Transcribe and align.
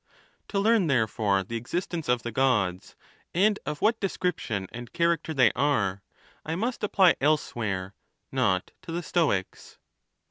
To 0.47 0.57
learn, 0.59 0.87
therefore, 0.87 1.43
the 1.43 1.57
existence 1.57 2.09
of 2.09 2.23
the 2.23 2.31
Gods, 2.31 2.95
and 3.35 3.59
of 3.67 3.83
what 3.83 3.99
description 3.99 4.67
and 4.71 4.91
char 4.95 5.15
acter 5.15 5.35
they 5.35 5.51
are, 5.55 6.01
I 6.43 6.55
must 6.55 6.83
apply 6.83 7.17
elsewhere, 7.21 7.93
not 8.31 8.71
to 8.81 8.91
the 8.91 9.03
Stoics. 9.03 9.77